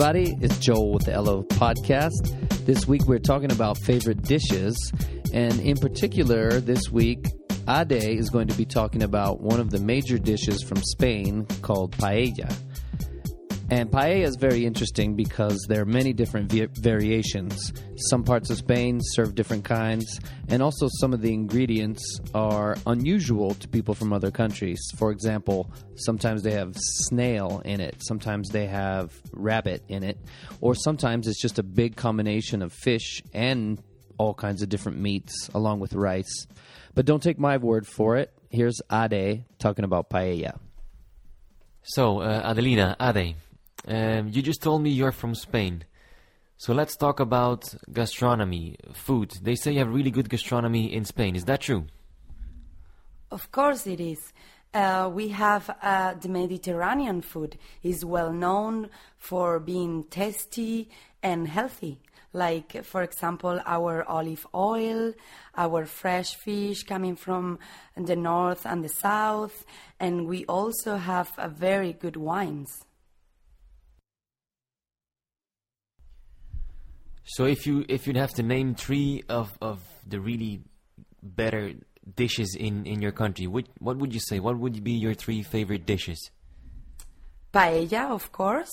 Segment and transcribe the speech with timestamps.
[0.00, 0.36] everybody.
[0.40, 2.64] It's Joel with the LO Podcast.
[2.64, 4.92] This week we're talking about favorite dishes,
[5.34, 7.26] and in particular, this week,
[7.68, 11.96] Ade is going to be talking about one of the major dishes from Spain called
[11.96, 12.54] paella.
[13.70, 17.74] And paella is very interesting because there are many different va- variations.
[18.08, 22.02] Some parts of Spain serve different kinds, and also some of the ingredients
[22.34, 24.80] are unusual to people from other countries.
[24.96, 30.18] For example, sometimes they have snail in it, sometimes they have rabbit in it,
[30.62, 33.82] or sometimes it's just a big combination of fish and
[34.16, 36.46] all kinds of different meats along with rice.
[36.94, 38.32] But don't take my word for it.
[38.48, 40.58] Here's Ade talking about paella.
[41.82, 43.36] So, uh, Adelina, Ade,
[43.88, 45.84] um, you just told me you're from Spain.
[46.56, 49.32] So let's talk about gastronomy, food.
[49.42, 51.36] They say you have really good gastronomy in Spain.
[51.36, 51.86] Is that true?
[53.30, 54.32] Of course it is.
[54.74, 60.90] Uh, we have uh, the Mediterranean food is well known for being tasty
[61.22, 62.00] and healthy.
[62.32, 65.14] Like, for example, our olive oil,
[65.56, 67.58] our fresh fish coming from
[67.96, 69.64] the north and the south,
[69.98, 72.84] and we also have uh, very good wines.
[77.28, 80.62] So if you if you'd have to name three of, of the really
[81.22, 81.74] better
[82.16, 84.40] dishes in, in your country, which, what would you say?
[84.40, 86.30] What would be your three favorite dishes?
[87.52, 88.72] Paella, of course.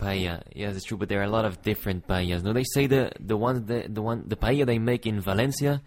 [0.00, 2.42] Paella, yes, it's true, but there are a lot of different paellas.
[2.42, 5.82] No, they say the the one the, the one the paella they make in Valencia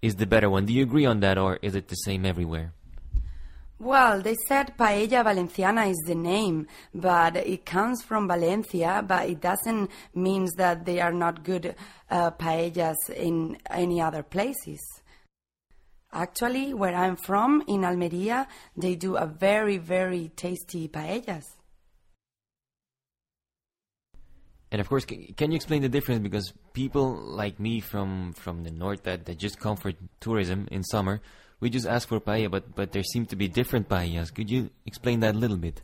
[0.00, 0.64] is the better one.
[0.64, 2.72] Do you agree on that, or is it the same everywhere?
[3.80, 9.40] Well, they said Paella Valenciana is the name, but it comes from Valencia, but it
[9.40, 11.74] doesn't mean that they are not good
[12.10, 14.80] uh, paellas in any other places.
[16.12, 21.46] Actually, where I'm from, in Almeria, they do a very, very tasty paellas.
[24.72, 26.20] And of course, can, can you explain the difference?
[26.20, 30.84] Because people like me from, from the north that, that just come for tourism in
[30.84, 31.20] summer,
[31.58, 34.32] we just ask for paella, but, but there seem to be different paellas.
[34.32, 35.82] Could you explain that a little bit?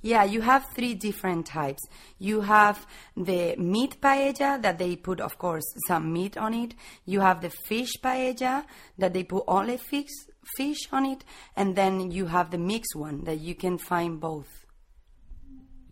[0.00, 1.82] Yeah, you have three different types.
[2.18, 2.86] You have
[3.16, 6.74] the meat paella that they put, of course, some meat on it.
[7.06, 8.64] You have the fish paella
[8.98, 10.10] that they put only fish,
[10.56, 11.24] fish on it.
[11.56, 14.66] And then you have the mixed one that you can find both.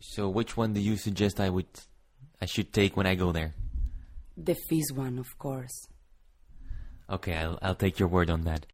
[0.01, 1.67] So which one do you suggest I would
[2.43, 3.55] I should take when I go there?
[4.37, 5.87] The fish one, of course.
[7.09, 8.67] Okay, I'll, I'll take your word on that.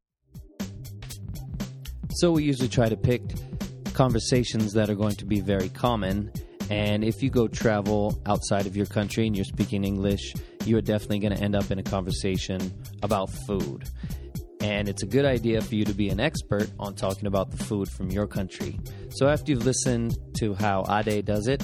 [2.12, 3.20] So we usually try to pick
[3.92, 6.32] conversations that are going to be very common.
[6.70, 10.32] And if you go travel outside of your country and you're speaking English,
[10.64, 13.84] you are definitely going to end up in a conversation about food.
[14.62, 17.62] And it's a good idea for you to be an expert on talking about the
[17.62, 18.80] food from your country.
[19.10, 21.62] So after you've listened to how Ade does it,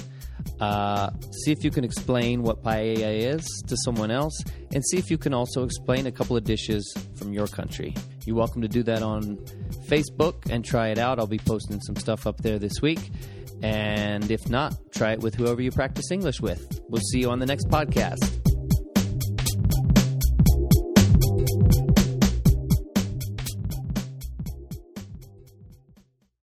[0.60, 1.10] uh,
[1.42, 5.18] see if you can explain what paella is to someone else, and see if you
[5.18, 7.94] can also explain a couple of dishes from your country.
[8.26, 9.36] You're welcome to do that on
[9.88, 11.18] Facebook and try it out.
[11.18, 13.10] I'll be posting some stuff up there this week.
[13.62, 16.80] And if not, try it with whoever you practice English with.
[16.88, 18.43] We'll see you on the next podcast.